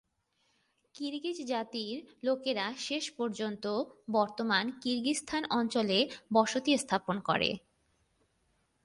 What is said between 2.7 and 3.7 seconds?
শেষ পর্যন্ত